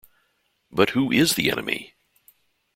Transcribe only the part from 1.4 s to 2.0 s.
enemy?